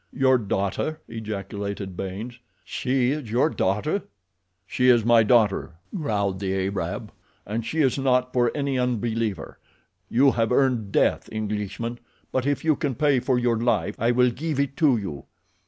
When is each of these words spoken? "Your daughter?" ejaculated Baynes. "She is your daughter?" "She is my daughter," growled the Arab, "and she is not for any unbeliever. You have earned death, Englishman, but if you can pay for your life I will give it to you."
"Your 0.11 0.39
daughter?" 0.39 0.99
ejaculated 1.07 1.95
Baynes. 1.95 2.39
"She 2.63 3.11
is 3.11 3.29
your 3.29 3.51
daughter?" 3.51 4.01
"She 4.65 4.89
is 4.89 5.05
my 5.05 5.21
daughter," 5.21 5.73
growled 5.93 6.39
the 6.39 6.55
Arab, 6.69 7.11
"and 7.45 7.63
she 7.63 7.81
is 7.81 7.99
not 7.99 8.33
for 8.33 8.51
any 8.55 8.79
unbeliever. 8.79 9.59
You 10.09 10.31
have 10.31 10.51
earned 10.51 10.91
death, 10.91 11.29
Englishman, 11.31 11.99
but 12.31 12.47
if 12.47 12.65
you 12.65 12.75
can 12.75 12.95
pay 12.95 13.19
for 13.19 13.37
your 13.37 13.59
life 13.59 13.95
I 13.99 14.09
will 14.09 14.31
give 14.31 14.59
it 14.59 14.75
to 14.77 14.97
you." 14.97 15.25